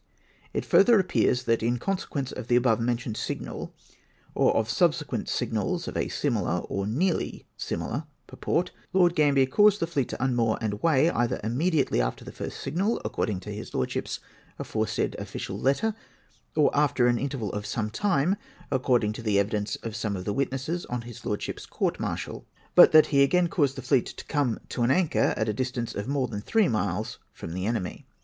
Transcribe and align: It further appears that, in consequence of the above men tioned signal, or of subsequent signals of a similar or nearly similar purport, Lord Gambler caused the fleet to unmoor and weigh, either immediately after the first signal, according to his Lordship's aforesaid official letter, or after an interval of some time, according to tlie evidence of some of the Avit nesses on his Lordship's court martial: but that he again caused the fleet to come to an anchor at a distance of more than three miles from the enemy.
It 0.51 0.65
further 0.65 0.99
appears 0.99 1.43
that, 1.43 1.61
in 1.61 1.77
consequence 1.77 2.31
of 2.31 2.47
the 2.47 2.55
above 2.55 2.79
men 2.79 2.97
tioned 2.97 3.17
signal, 3.17 3.71
or 4.33 4.51
of 4.55 4.67
subsequent 4.67 5.29
signals 5.29 5.87
of 5.87 5.95
a 5.95 6.07
similar 6.07 6.61
or 6.61 6.87
nearly 6.87 7.45
similar 7.55 8.05
purport, 8.25 8.71
Lord 8.93 9.13
Gambler 9.15 9.45
caused 9.45 9.79
the 9.79 9.85
fleet 9.85 10.09
to 10.09 10.17
unmoor 10.23 10.57
and 10.59 10.81
weigh, 10.81 11.11
either 11.11 11.39
immediately 11.43 12.01
after 12.01 12.25
the 12.25 12.31
first 12.31 12.59
signal, 12.61 12.99
according 13.05 13.41
to 13.41 13.51
his 13.53 13.75
Lordship's 13.75 14.19
aforesaid 14.57 15.15
official 15.19 15.59
letter, 15.59 15.93
or 16.55 16.75
after 16.75 17.05
an 17.05 17.19
interval 17.19 17.53
of 17.53 17.67
some 17.67 17.91
time, 17.91 18.37
according 18.71 19.13
to 19.13 19.21
tlie 19.21 19.37
evidence 19.39 19.75
of 19.83 19.95
some 19.95 20.15
of 20.15 20.25
the 20.25 20.33
Avit 20.33 20.49
nesses 20.49 20.83
on 20.87 21.01
his 21.03 21.27
Lordship's 21.27 21.67
court 21.67 21.99
martial: 21.99 22.47
but 22.73 22.91
that 22.91 23.05
he 23.13 23.21
again 23.21 23.47
caused 23.47 23.75
the 23.75 23.83
fleet 23.83 24.07
to 24.07 24.25
come 24.25 24.57
to 24.69 24.81
an 24.81 24.89
anchor 24.89 25.35
at 25.37 25.47
a 25.47 25.53
distance 25.53 25.93
of 25.93 26.07
more 26.07 26.27
than 26.27 26.41
three 26.41 26.67
miles 26.67 27.19
from 27.31 27.53
the 27.53 27.67
enemy. 27.67 28.07